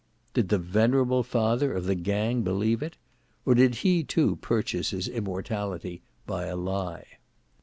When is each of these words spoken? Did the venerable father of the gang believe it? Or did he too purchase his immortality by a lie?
Did 0.33 0.49
the 0.49 0.57
venerable 0.57 1.21
father 1.21 1.73
of 1.73 1.85
the 1.85 1.93
gang 1.93 2.41
believe 2.41 2.81
it? 2.81 2.97
Or 3.45 3.53
did 3.53 3.75
he 3.85 4.03
too 4.03 4.37
purchase 4.37 4.89
his 4.89 5.07
immortality 5.07 6.01
by 6.25 6.47
a 6.47 6.55
lie? 6.55 7.05